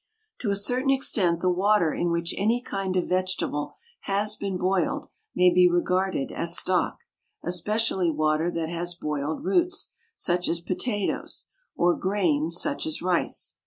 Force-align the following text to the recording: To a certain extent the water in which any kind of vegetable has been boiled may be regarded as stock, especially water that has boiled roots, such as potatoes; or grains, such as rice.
To 0.39 0.49
a 0.49 0.55
certain 0.55 0.89
extent 0.89 1.41
the 1.41 1.51
water 1.51 1.93
in 1.93 2.09
which 2.11 2.33
any 2.35 2.59
kind 2.59 2.97
of 2.97 3.07
vegetable 3.07 3.75
has 4.05 4.35
been 4.35 4.57
boiled 4.57 5.09
may 5.35 5.53
be 5.53 5.69
regarded 5.69 6.31
as 6.31 6.57
stock, 6.57 7.01
especially 7.43 8.09
water 8.09 8.49
that 8.49 8.69
has 8.69 8.95
boiled 8.95 9.43
roots, 9.45 9.91
such 10.15 10.47
as 10.47 10.59
potatoes; 10.59 11.49
or 11.75 11.95
grains, 11.95 12.59
such 12.59 12.87
as 12.87 13.03
rice. 13.03 13.57